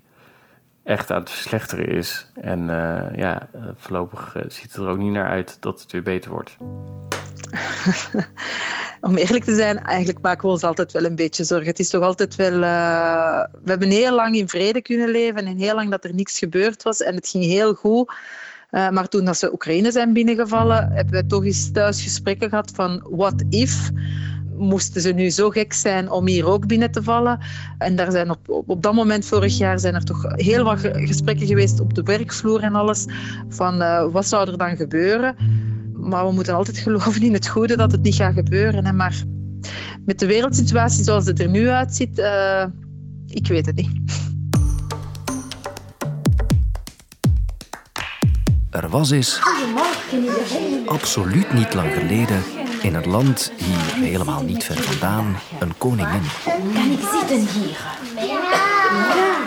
echt 0.83 1.11
aan 1.11 1.19
het 1.19 1.29
verslechteren 1.29 1.87
is. 1.87 2.31
En 2.33 2.59
uh, 2.61 3.15
ja, 3.15 3.49
voorlopig 3.75 4.35
uh, 4.37 4.43
ziet 4.47 4.73
het 4.73 4.81
er 4.81 4.87
ook 4.87 4.97
niet 4.97 5.11
naar 5.11 5.29
uit 5.29 5.57
dat 5.59 5.81
het 5.81 5.91
weer 5.91 6.03
beter 6.03 6.31
wordt. 6.31 6.57
Om 9.01 9.15
eerlijk 9.15 9.43
te 9.43 9.55
zijn, 9.55 9.79
eigenlijk 9.79 10.21
maken 10.21 10.41
we 10.41 10.47
ons 10.47 10.63
altijd 10.63 10.91
wel 10.91 11.05
een 11.05 11.15
beetje 11.15 11.43
zorgen. 11.43 11.67
Het 11.67 11.79
is 11.79 11.89
toch 11.89 12.03
altijd 12.03 12.35
wel... 12.35 12.53
Uh, 12.53 13.43
we 13.63 13.69
hebben 13.69 13.89
heel 13.89 14.15
lang 14.15 14.35
in 14.35 14.49
vrede 14.49 14.81
kunnen 14.81 15.09
leven 15.09 15.45
en 15.45 15.57
heel 15.57 15.75
lang 15.75 15.89
dat 15.89 16.03
er 16.03 16.13
niks 16.13 16.37
gebeurd 16.37 16.83
was. 16.83 17.01
En 17.01 17.15
het 17.15 17.27
ging 17.27 17.43
heel 17.43 17.73
goed. 17.73 18.13
Uh, 18.71 18.89
maar 18.89 19.07
toen 19.07 19.25
dat 19.25 19.37
ze 19.37 19.53
Oekraïne 19.53 19.91
zijn 19.91 20.13
binnengevallen, 20.13 20.91
hebben 20.91 21.13
we 21.13 21.25
toch 21.25 21.45
eens 21.45 21.71
thuis 21.71 22.03
gesprekken 22.03 22.49
gehad 22.49 22.71
van 22.75 23.07
what 23.09 23.43
if 23.49 23.91
moesten 24.57 25.01
ze 25.01 25.11
nu 25.11 25.29
zo 25.29 25.49
gek 25.49 25.73
zijn 25.73 26.11
om 26.11 26.27
hier 26.27 26.45
ook 26.45 26.67
binnen 26.67 26.91
te 26.91 27.03
vallen. 27.03 27.39
En 27.77 27.95
daar 27.95 28.11
zijn 28.11 28.29
op, 28.29 28.49
op, 28.67 28.83
dat 28.83 28.93
moment 28.93 29.25
vorig 29.25 29.57
jaar 29.57 29.79
zijn 29.79 29.95
er 29.95 30.03
toch 30.03 30.23
heel 30.35 30.63
wat 30.63 30.79
gesprekken 30.79 31.47
geweest 31.47 31.79
op 31.79 31.93
de 31.93 32.03
werkvloer 32.03 32.63
en 32.63 32.75
alles. 32.75 33.05
Van 33.49 33.81
uh, 33.81 34.11
wat 34.11 34.27
zou 34.27 34.49
er 34.49 34.57
dan 34.57 34.75
gebeuren? 34.75 35.35
Maar 35.93 36.27
we 36.27 36.33
moeten 36.33 36.53
altijd 36.53 36.77
geloven 36.77 37.21
in 37.21 37.33
het 37.33 37.47
goede 37.47 37.77
dat 37.77 37.91
het 37.91 38.01
niet 38.01 38.15
gaat 38.15 38.33
gebeuren. 38.33 38.85
Hè? 38.85 38.93
Maar 38.93 39.23
met 40.05 40.19
de 40.19 40.25
wereldsituatie 40.25 41.03
zoals 41.03 41.25
het 41.25 41.39
er 41.39 41.49
nu 41.49 41.69
uitziet, 41.69 42.19
uh, 42.19 42.65
ik 43.27 43.47
weet 43.47 43.65
het 43.65 43.75
niet. 43.75 44.29
Er 48.71 48.89
was 48.89 49.11
eens, 49.11 49.39
absoluut 50.85 51.53
niet 51.53 51.73
lang 51.73 51.93
geleden, 51.93 52.43
in 52.81 52.95
het 52.95 53.05
land 53.05 53.51
hier 53.57 54.03
helemaal 54.03 54.43
niet 54.43 54.63
ver 54.63 54.83
vandaan, 54.83 55.37
een 55.59 55.77
koningin. 55.77 56.21
Kan 56.73 56.91
ik 56.91 56.99
zitten 57.11 57.47
hier? 57.47 57.77
Ja. 58.15 59.37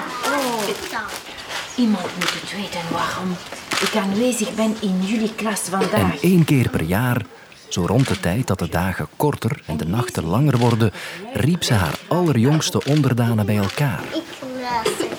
Iemand 1.76 2.06
moet 2.14 2.32
het 2.40 2.52
weten 2.56 2.80
waarom 2.90 3.36
ik 3.80 3.96
aanwezig 3.96 4.54
ben 4.54 4.76
in 4.80 5.02
jullie 5.02 5.34
klas 5.34 5.60
vandaag. 5.60 5.90
En 5.92 6.12
één 6.20 6.44
keer 6.44 6.68
per 6.68 6.82
jaar, 6.82 7.22
zo 7.68 7.86
rond 7.86 8.08
de 8.08 8.20
tijd 8.20 8.46
dat 8.46 8.58
de 8.58 8.68
dagen 8.68 9.08
korter 9.16 9.62
en 9.66 9.76
de 9.76 9.86
nachten 9.86 10.24
langer 10.24 10.58
worden, 10.58 10.92
riep 11.32 11.62
ze 11.62 11.74
haar 11.74 11.98
allerjongste 12.08 12.84
onderdanen 12.84 13.46
bij 13.46 13.56
elkaar. 13.56 14.02
Ik. 14.12 15.13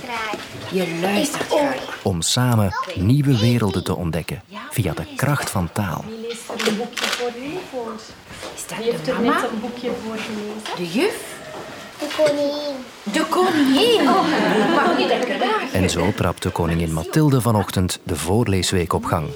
Je 0.72 1.00
luistert 1.02 1.44
graag. 1.44 2.00
Om 2.04 2.22
samen 2.22 2.72
nieuwe 2.96 3.40
werelden 3.40 3.84
te 3.84 3.96
ontdekken 3.96 4.42
via 4.70 4.94
de 4.94 5.06
kracht 5.16 5.50
van 5.50 5.70
taal. 5.72 6.04
Wie 6.08 6.28
leest 6.28 6.50
er 6.50 6.68
een 6.68 6.78
boekje 6.78 7.06
voor 7.06 7.32
u? 7.38 7.54
Is 8.56 8.68
dat 8.68 8.78
Wie 8.78 8.92
heeft 8.92 9.06
de 9.06 9.12
er 9.12 9.22
net 9.22 9.50
een 9.52 9.60
boekje 9.62 9.92
voorgelezen? 10.04 10.76
De 10.76 10.88
juf? 10.92 11.34
De 12.00 12.08
koningin. 12.18 12.76
De 13.04 13.26
koningin? 13.30 14.10
Oh. 14.10 15.74
En 15.74 15.90
zo 15.90 16.12
trapte 16.12 16.50
koningin 16.50 16.94
Mathilde 16.94 17.42
vanochtend 17.42 18.00
de 18.04 18.16
voorleesweek 18.16 18.94
op 18.94 19.06
gang. 19.06 19.28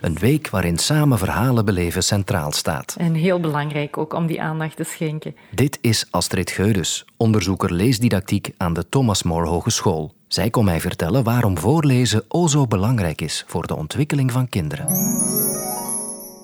Een 0.00 0.18
week 0.18 0.50
waarin 0.50 0.78
samen 0.78 1.18
verhalen 1.18 1.64
beleven 1.64 2.02
centraal 2.02 2.52
staat. 2.52 2.94
En 2.98 3.14
heel 3.14 3.40
belangrijk 3.40 3.98
ook 3.98 4.12
om 4.14 4.26
die 4.26 4.40
aandacht 4.40 4.76
te 4.76 4.84
schenken. 4.84 5.36
Dit 5.50 5.78
is 5.80 6.06
Astrid 6.10 6.50
Geudus, 6.50 7.04
onderzoeker 7.16 7.72
leesdidactiek 7.72 8.50
aan 8.56 8.72
de 8.72 8.88
Thomas 8.88 9.22
More 9.22 9.46
Hogeschool. 9.46 10.14
Zij 10.36 10.50
kon 10.50 10.64
mij 10.64 10.80
vertellen 10.80 11.24
waarom 11.24 11.58
voorlezen 11.58 12.24
o 12.28 12.46
zo 12.46 12.66
belangrijk 12.66 13.20
is 13.20 13.44
voor 13.46 13.66
de 13.66 13.76
ontwikkeling 13.76 14.32
van 14.32 14.48
kinderen. 14.48 14.86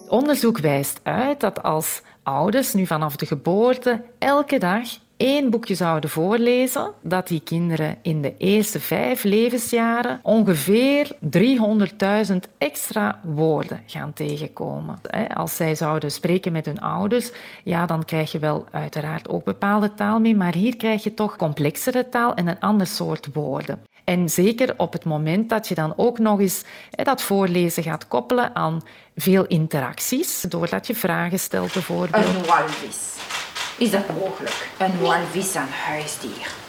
Onderzoek 0.09 0.59
wijst 0.59 1.01
uit 1.03 1.41
dat 1.41 1.63
als 1.63 2.03
ouders 2.23 2.73
nu 2.73 2.87
vanaf 2.87 3.17
de 3.17 3.27
geboorte 3.27 4.05
elke 4.19 4.59
dag 4.59 4.89
één 5.23 5.51
boekje 5.51 5.75
zouden 5.75 6.11
voorlezen, 6.11 6.93
dat 7.03 7.29
die 7.29 7.41
kinderen 7.41 7.99
in 8.03 8.23
de 8.23 8.35
eerste 8.39 8.81
vijf 8.81 9.23
levensjaren 9.23 10.21
ongeveer 10.23 11.13
300.000 11.39 12.37
extra 12.59 13.21
woorden 13.23 13.83
gaan 13.87 14.13
tegenkomen. 14.13 15.01
Als 15.35 15.57
zij 15.57 15.75
zouden 15.75 16.11
spreken 16.11 16.53
met 16.53 16.67
hun 16.67 16.81
ouders, 16.81 17.31
ja, 17.65 17.87
dan 17.87 18.05
krijg 18.05 18.33
je 18.33 18.39
wel 18.39 18.67
uiteraard 18.71 19.29
ook 19.29 19.45
bepaalde 19.45 19.95
taal 19.95 20.21
mee, 20.21 20.37
maar 20.37 20.55
hier 20.55 20.77
krijg 20.77 21.03
je 21.03 21.15
toch 21.15 21.37
complexere 21.37 22.09
taal 22.09 22.35
en 22.35 22.47
een 22.47 22.61
ander 22.61 22.87
soort 22.87 23.29
woorden. 23.33 23.83
En 24.05 24.29
zeker 24.29 24.75
op 24.77 24.93
het 24.93 25.05
moment 25.05 25.49
dat 25.49 25.69
je 25.69 25.75
dan 25.75 25.93
ook 25.97 26.19
nog 26.19 26.41
eens 26.41 26.65
dat 26.91 27.23
voorlezen 27.23 27.83
gaat 27.83 28.09
koppelen 28.09 28.55
aan 28.55 28.83
veel 29.17 29.47
interacties, 29.47 30.41
doordat 30.49 30.87
je 30.87 30.95
vragen 30.95 31.39
stelt 31.39 31.73
bijvoorbeeld. 31.73 32.25
Is 33.83 33.91
dat 33.91 34.09
mogelijk? 34.19 34.69
Een 34.79 35.01
walvis 35.01 35.57
aan 35.57 35.69
huisdier. 35.69 36.62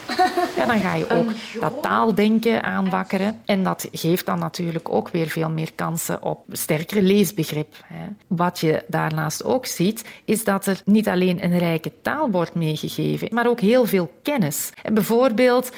Ja, 0.55 0.65
dan 0.65 0.79
ga 0.79 0.95
je 0.95 1.09
ook 1.09 1.31
dat 1.59 1.81
taaldenken 1.81 2.63
aanwakkeren. 2.63 3.41
En 3.45 3.63
dat 3.63 3.87
geeft 3.91 4.25
dan 4.25 4.39
natuurlijk 4.39 4.89
ook 4.89 5.09
weer 5.09 5.27
veel 5.27 5.49
meer 5.49 5.73
kansen 5.75 6.23
op 6.23 6.43
sterkere 6.51 7.01
leesbegrip. 7.01 7.75
Wat 8.27 8.59
je 8.59 8.83
daarnaast 8.87 9.43
ook 9.43 9.65
ziet, 9.65 10.05
is 10.25 10.43
dat 10.43 10.65
er 10.65 10.81
niet 10.85 11.07
alleen 11.07 11.43
een 11.43 11.57
rijke 11.57 11.91
taal 12.01 12.29
wordt 12.29 12.55
meegegeven, 12.55 13.27
maar 13.31 13.47
ook 13.47 13.59
heel 13.59 13.85
veel 13.85 14.11
kennis. 14.23 14.71
En 14.81 14.93
bijvoorbeeld, 14.93 15.71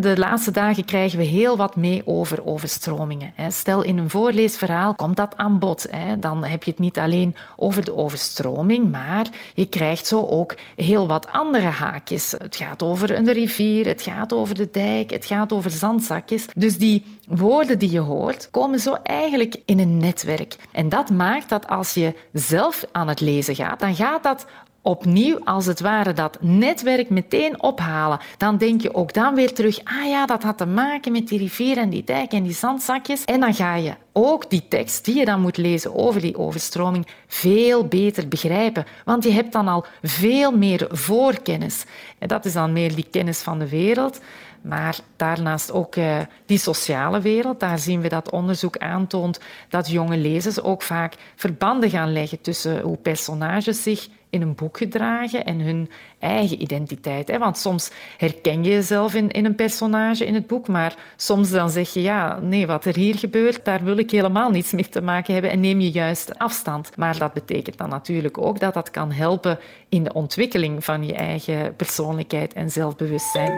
de 0.00 0.18
laatste 0.18 0.50
dagen 0.50 0.84
krijgen 0.84 1.18
we 1.18 1.24
heel 1.24 1.56
wat 1.56 1.76
mee 1.76 2.02
over 2.04 2.46
overstromingen. 2.46 3.32
Stel, 3.48 3.82
in 3.82 3.98
een 3.98 4.10
voorleesverhaal 4.10 4.94
komt 4.94 5.16
dat 5.16 5.36
aan 5.36 5.58
bod. 5.58 5.88
Dan 6.18 6.44
heb 6.44 6.62
je 6.62 6.70
het 6.70 6.80
niet 6.80 6.98
alleen 6.98 7.36
over 7.56 7.84
de 7.84 7.96
overstroming, 7.96 8.90
maar 8.90 9.26
je 9.54 9.66
krijgt 9.66 10.06
zo 10.06 10.26
ook 10.26 10.54
heel 10.76 11.06
wat 11.06 11.28
andere 11.32 11.66
haakjes. 11.66 12.30
Het 12.30 12.56
gaat 12.56 12.82
over 12.82 13.16
een 13.16 13.32
rivier, 13.32 13.79
het 13.86 14.02
gaat 14.02 14.32
over 14.32 14.54
de 14.54 14.68
dijk, 14.70 15.10
het 15.10 15.24
gaat 15.24 15.52
over 15.52 15.70
zandzakjes. 15.70 16.46
Dus 16.54 16.78
die 16.78 17.04
woorden 17.28 17.78
die 17.78 17.90
je 17.90 18.00
hoort, 18.00 18.50
komen 18.50 18.78
zo 18.78 18.94
eigenlijk 19.02 19.56
in 19.64 19.78
een 19.78 19.96
netwerk. 19.96 20.56
En 20.72 20.88
dat 20.88 21.10
maakt 21.10 21.48
dat 21.48 21.68
als 21.68 21.94
je 21.94 22.14
zelf 22.32 22.84
aan 22.92 23.08
het 23.08 23.20
lezen 23.20 23.54
gaat, 23.54 23.80
dan 23.80 23.94
gaat 23.94 24.22
dat 24.22 24.46
opnieuw 24.82 25.44
als 25.44 25.66
het 25.66 25.80
ware 25.80 26.12
dat 26.12 26.38
netwerk 26.40 27.10
meteen 27.10 27.62
ophalen. 27.62 28.20
Dan 28.36 28.56
denk 28.56 28.80
je 28.80 28.94
ook 28.94 29.12
dan 29.12 29.34
weer 29.34 29.52
terug, 29.52 29.80
ah 29.84 30.08
ja, 30.08 30.26
dat 30.26 30.42
had 30.42 30.58
te 30.58 30.66
maken 30.66 31.12
met 31.12 31.28
die 31.28 31.38
rivier 31.38 31.78
en 31.78 31.90
die 31.90 32.04
dijk 32.04 32.32
en 32.32 32.42
die 32.42 32.54
zandzakjes. 32.54 33.24
En 33.24 33.40
dan 33.40 33.54
ga 33.54 33.74
je 33.74 33.94
ook 34.12 34.50
die 34.50 34.68
tekst 34.68 35.04
die 35.04 35.16
je 35.16 35.24
dan 35.24 35.40
moet 35.40 35.56
lezen 35.56 35.94
over 35.94 36.20
die 36.20 36.38
overstroming 36.38 37.06
veel 37.26 37.86
beter 37.86 38.28
begrijpen. 38.28 38.86
Want 39.04 39.24
je 39.24 39.30
hebt 39.30 39.52
dan 39.52 39.68
al 39.68 39.84
veel 40.02 40.52
meer 40.56 40.86
voorkennis. 40.90 41.84
En 42.18 42.28
dat 42.28 42.44
is 42.44 42.52
dan 42.52 42.72
meer 42.72 42.94
die 42.94 43.06
kennis 43.10 43.38
van 43.38 43.58
de 43.58 43.68
wereld. 43.68 44.20
Maar 44.62 44.98
daarnaast 45.16 45.72
ook 45.72 45.96
eh, 45.96 46.18
die 46.46 46.58
sociale 46.58 47.20
wereld. 47.20 47.60
Daar 47.60 47.78
zien 47.78 48.00
we 48.00 48.08
dat 48.08 48.30
onderzoek 48.30 48.76
aantoont 48.78 49.40
dat 49.68 49.88
jonge 49.88 50.16
lezers 50.16 50.60
ook 50.60 50.82
vaak 50.82 51.14
verbanden 51.36 51.90
gaan 51.90 52.12
leggen 52.12 52.40
tussen 52.40 52.80
hoe 52.80 52.96
personages 52.96 53.82
zich 53.82 54.08
in 54.30 54.42
een 54.42 54.54
boek 54.54 54.76
gedragen 54.78 55.44
en 55.44 55.60
hun 55.60 55.90
eigen 56.18 56.62
identiteit. 56.62 57.28
Hè? 57.28 57.38
Want 57.38 57.58
soms 57.58 57.90
herken 58.16 58.64
je 58.64 58.70
jezelf 58.70 59.14
in, 59.14 59.30
in 59.30 59.44
een 59.44 59.54
personage 59.54 60.26
in 60.26 60.34
het 60.34 60.46
boek, 60.46 60.68
maar 60.68 60.96
soms 61.16 61.50
dan 61.50 61.70
zeg 61.70 61.92
je, 61.92 62.02
ja, 62.02 62.38
nee, 62.42 62.66
wat 62.66 62.84
er 62.84 62.94
hier 62.94 63.18
gebeurt, 63.18 63.64
daar 63.64 63.84
wil 63.84 63.96
ik 63.96 64.10
helemaal 64.10 64.50
niets 64.50 64.72
mee 64.72 64.88
te 64.88 65.00
maken 65.00 65.32
hebben 65.32 65.50
en 65.50 65.60
neem 65.60 65.80
je 65.80 65.90
juist 65.90 66.38
afstand. 66.38 66.96
Maar 66.96 67.18
dat 67.18 67.32
betekent 67.32 67.78
dan 67.78 67.88
natuurlijk 67.88 68.38
ook 68.38 68.60
dat 68.60 68.74
dat 68.74 68.90
kan 68.90 69.12
helpen 69.12 69.58
in 69.88 70.04
de 70.04 70.12
ontwikkeling 70.12 70.84
van 70.84 71.06
je 71.06 71.14
eigen 71.14 71.76
persoonlijkheid 71.76 72.52
en 72.52 72.70
zelfbewustzijn. 72.70 73.54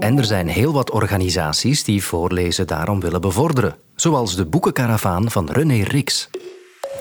En 0.00 0.18
er 0.18 0.24
zijn 0.24 0.48
heel 0.48 0.72
wat 0.72 0.90
organisaties 0.90 1.84
die 1.84 2.04
voorlezen 2.04 2.66
daarom 2.66 3.00
willen 3.00 3.20
bevorderen. 3.20 3.76
Zoals 3.94 4.36
de 4.36 4.46
Boekenkaravaan 4.46 5.30
van 5.30 5.50
René 5.50 5.82
Rix. 5.82 6.30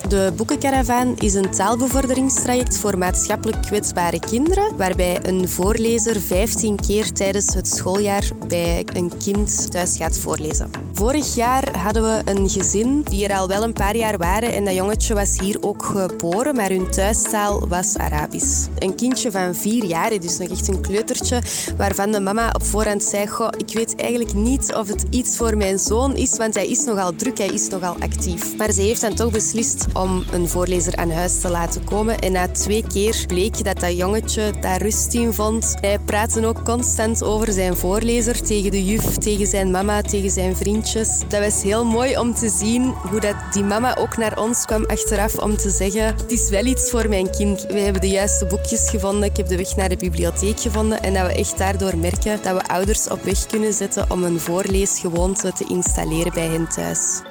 De 0.08 0.34
Boekenkaravaan 0.36 1.16
is 1.18 1.34
een 1.34 1.50
taalbevorderingstraject 1.50 2.78
voor 2.78 2.98
maatschappelijk 2.98 3.62
kwetsbare 3.62 4.20
kinderen, 4.20 4.78
waarbij 4.78 5.20
een 5.26 5.50
voorlezer 5.50 6.22
15 6.22 6.76
keer 6.76 7.12
tijdens 7.12 7.54
het 7.54 7.68
schooljaar 7.68 8.24
bij 8.48 8.86
een 8.94 9.12
kind 9.18 9.72
thuis 9.72 9.98
gaat 9.98 10.18
voorlezen. 10.18 10.70
Vorig 10.94 11.36
jaar 11.36 11.78
hadden 11.78 12.04
we 12.04 12.32
een 12.32 12.50
gezin 12.50 13.02
die 13.02 13.28
er 13.28 13.38
al 13.38 13.48
wel 13.48 13.64
een 13.64 13.74
paar 13.74 13.96
jaar 13.96 14.18
waren 14.18 14.54
en 14.54 14.66
dat 14.66 14.76
jongetje 14.76 15.14
was 15.14 15.40
hier 15.40 15.58
ook 15.62 15.86
geboren, 15.86 16.56
maar 16.56 16.70
hun 16.70 16.92
thuistaal 16.92 17.68
was 17.68 17.98
Arabisch. 17.98 18.68
Een 18.78 18.96
kindje 18.96 19.32
van 19.32 19.56
vier 19.56 19.86
jaar, 19.86 20.20
dus 20.20 20.38
nog 20.38 20.50
echt 20.50 20.68
een 20.68 20.82
kleutertje, 20.82 21.42
waarvan 21.78 22.12
de 22.12 22.20
mama 22.20 22.50
op 22.52 22.64
voorhand 22.64 23.04
zei, 23.04 23.28
Goh, 23.28 23.50
ik 23.58 23.74
weet 23.74 23.96
eigenlijk 23.96 24.34
niet 24.34 24.74
of 24.74 24.88
het 24.88 25.06
iets 25.10 25.38
voor 25.38 25.58
mijn 25.58 25.80
zoon 25.80 26.16
is, 26.16 26.38
want 26.38 26.54
hij 26.54 26.68
is 26.68 26.86
nogal 26.86 27.16
druk, 27.16 27.38
hij 27.38 27.48
is 27.48 27.70
nogal 27.70 27.96
actief. 28.00 28.58
Maar 28.58 28.72
ze 28.72 28.82
heeft 28.82 29.02
dan 29.02 29.14
toch 29.14 29.32
beslist 29.32 29.86
om 29.94 30.24
een 30.32 30.48
voorlezer 30.48 30.96
aan 30.96 31.12
huis 31.12 31.40
te 31.40 31.50
laten 31.50 31.84
komen. 31.84 32.20
En 32.20 32.32
na 32.32 32.48
twee 32.48 32.84
keer 32.88 33.24
bleek 33.28 33.64
dat 33.64 33.80
dat 33.80 33.98
jongetje 33.98 34.54
daar 34.62 34.82
rust 34.82 35.14
in 35.14 35.34
vond. 35.34 35.76
Hij 35.82 36.00
praatte 36.00 36.46
ook 36.46 36.66
constant 36.66 37.24
over 37.24 37.52
zijn 37.52 37.76
voorlezer 37.76 38.42
tegen 38.42 38.72
de 38.72 38.86
juf, 38.86 39.18
tegen 39.18 39.48
zijn 39.48 39.72
mama, 39.72 40.02
tegen 40.02 40.30
zijn 40.30 40.56
vriendjes. 40.56 41.10
Dat 41.28 41.44
was 41.44 41.64
heel 41.64 41.86
mooi 41.86 42.18
om 42.18 42.34
te 42.34 42.50
zien 42.50 42.84
hoe 42.84 43.20
dat 43.20 43.36
die 43.52 43.64
mama 43.64 43.98
ook 43.98 44.18
naar 44.18 44.40
ons 44.40 44.66
kwam 44.66 44.86
achteraf 44.86 45.38
om 45.38 45.58
te 45.58 45.70
zeggen 45.70 46.06
het 46.06 46.32
is 46.32 46.50
wel 46.50 46.66
iets 46.66 46.90
voor 46.90 47.10
mijn 47.10 47.32
kind. 47.32 47.66
We 47.68 47.80
hebben 47.80 48.02
de 48.02 48.10
juiste 48.10 48.46
boekjes 48.46 48.90
gevonden. 48.90 49.30
Ik 49.30 49.38
heb 49.38 49.48
de 49.48 49.58
weg 49.58 49.76
naar 49.76 49.90
de 49.90 49.98
bibliotheek 49.98 50.60
gevonden. 50.60 51.02
En 51.04 51.14
dat 51.14 51.26
we 51.26 51.34
echt 51.34 51.58
daardoor 51.58 51.98
merken 51.98 52.40
dat 52.44 52.62
we 52.62 52.68
ouders 52.68 53.08
op 53.08 53.24
weg 53.24 53.46
kunnen 53.46 53.74
zetten 53.74 54.12
om 54.12 54.24
een 54.24 54.40
voorleesgewoonte 54.40 55.54
te 55.54 55.66
installeren 55.68 56.34
bij 56.34 56.48
hen 56.48 56.68
thuis. 56.68 57.22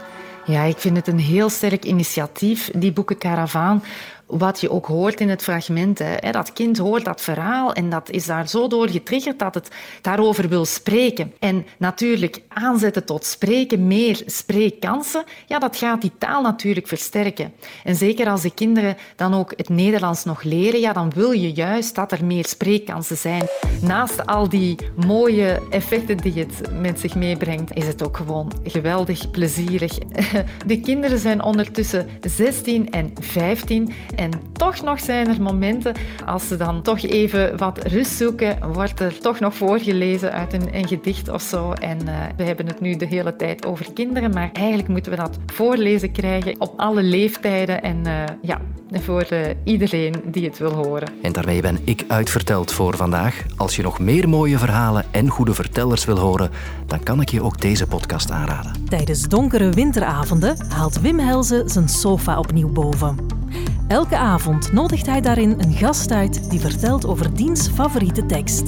Ja, 0.49 0.63
ik 0.63 0.79
vind 0.79 0.97
het 0.97 1.07
een 1.07 1.19
heel 1.19 1.49
sterk 1.49 1.85
initiatief, 1.85 2.71
die 2.75 2.93
boekenkaravaan. 2.93 3.83
Wat 4.29 4.61
je 4.61 4.71
ook 4.71 4.87
hoort 4.87 5.21
in 5.21 5.29
het 5.29 5.43
fragment. 5.43 5.99
Hè. 5.99 6.31
Dat 6.31 6.53
kind 6.53 6.79
hoort 6.79 7.05
dat 7.05 7.21
verhaal 7.21 7.73
en 7.73 7.91
dat 7.91 8.11
is 8.11 8.27
daar 8.27 8.49
zo 8.49 8.69
door 8.69 8.89
getriggerd 8.89 9.39
dat 9.39 9.55
het 9.55 9.69
daarover 10.03 10.49
wil 10.49 10.65
spreken. 10.65 11.35
En 11.39 11.67
natuurlijk 11.77 12.43
aanzetten 12.49 13.05
tot 13.05 13.25
spreken, 13.25 13.87
meer 13.87 14.23
spreekkansen, 14.27 15.25
ja, 15.47 15.59
dat 15.59 15.77
gaat 15.77 16.01
die 16.01 16.13
taal 16.19 16.43
natuurlijk 16.43 16.87
versterken. 16.87 17.53
En 17.85 17.95
zeker 17.95 18.29
als 18.29 18.43
de 18.43 18.55
kinderen 18.55 18.97
dan 19.17 19.35
ook 19.35 19.53
het 19.57 19.69
Nederlands 19.69 20.25
nog 20.25 20.43
leren, 20.43 20.81
ja, 20.81 20.93
dan 20.93 21.11
wil 21.15 21.31
je 21.31 21.53
juist 21.53 21.95
dat 21.95 22.13
er 22.13 22.25
meer 22.25 22.47
spreekkansen 22.47 23.17
zijn. 23.17 23.47
Naast 23.83 24.27
al 24.27 24.49
die 24.49 24.77
mooie 25.07 25.63
effecten 25.71 26.17
die 26.17 26.33
het 26.33 26.81
met 26.81 27.01
zich 27.01 27.15
meebrengt, 27.15 27.75
is 27.75 27.87
het 27.87 28.05
ook 28.05 28.17
gewoon 28.17 28.53
geweldig 28.65 29.31
plezierig. 29.31 29.99
De 30.67 30.81
kinderen 30.81 31.19
zijn 31.19 31.43
ondertussen 31.43 32.09
16 32.21 32.91
en 32.91 33.13
15 33.21 33.93
En 34.19 34.31
toch 34.53 34.83
nog 34.83 35.01
zijn 35.01 35.29
er 35.29 35.43
momenten, 35.43 35.95
als 36.27 36.49
ze 36.49 36.57
dan 36.57 36.83
toch 36.83 37.03
even 37.03 37.57
wat 37.57 37.87
rust 37.87 38.11
zoeken, 38.11 38.73
wordt 38.73 39.01
er 39.01 39.19
toch 39.19 39.41
nog 39.41 39.55
voorgelezen 39.55 40.33
uit 40.33 40.53
een, 40.53 40.75
een 40.75 40.89
gedicht 40.89 41.29
of 41.29 41.43
zo. 41.43 41.73
En 41.73 41.99
uh, 42.09 42.15
we 42.37 42.43
hebben 42.43 42.67
het 42.67 42.81
nu 42.81 42.97
de 42.97 43.07
hele 43.07 43.37
tijd 43.37 43.67
over 43.67 43.93
kinderen, 43.93 44.31
maar 44.31 44.51
eigenlijk 44.53 44.89
moeten 44.89 45.13
we 45.13 45.19
dat 45.19 45.39
voorlezen 45.47 46.13
krijgen 46.13 46.61
op 46.61 46.73
alle 46.77 47.03
leeftijden 47.03 47.83
en 47.83 48.07
uh, 48.07 48.25
ja, 48.43 48.61
voor 48.93 49.27
uh, 49.33 49.41
iedereen 49.65 50.15
die 50.25 50.45
het 50.45 50.59
wil 50.59 50.73
horen. 50.73 51.09
En 51.23 51.33
daarmee 51.33 51.61
ben 51.61 51.79
ik 51.85 52.05
uitverteld 52.09 52.73
voor 52.73 52.97
vandaag. 52.97 53.45
Als 53.57 53.77
je 53.77 53.83
nog 53.83 53.99
meer 53.99 54.29
mooie 54.29 54.59
verhalen 54.59 55.05
en 55.11 55.29
goede 55.29 55.55
vertellers 55.55 56.05
wil 56.05 56.19
horen, 56.19 56.51
dan 56.87 57.03
kan 57.03 57.21
ik 57.21 57.29
je 57.29 57.43
ook 57.43 57.61
deze 57.61 57.87
podcast 57.87 58.31
aanraden. 58.31 58.73
Tijdens 58.89 59.29
donkere 59.29 59.71
winteravonden 59.71 60.57
haalt 60.69 61.01
Wim 61.01 61.19
Helze 61.19 61.63
zijn 61.67 61.89
sofa 61.89 62.39
opnieuw 62.39 62.73
boven. 62.73 63.38
Elke 63.89 64.17
avond 64.17 64.73
nodigt 64.73 65.07
hij 65.07 65.21
daarin 65.21 65.55
een 65.59 65.73
gast 65.73 66.11
uit 66.11 66.51
die 66.51 66.61
vertelt 66.61 67.07
over 67.07 67.35
diens 67.35 67.69
favoriete 67.69 68.27
tekst. 68.27 68.65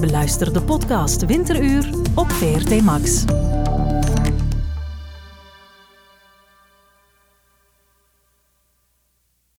Beluister 0.00 0.52
de 0.52 0.62
podcast 0.62 1.26
Winteruur 1.26 1.90
op 2.14 2.30
VRT 2.30 2.82
Max. 2.82 3.24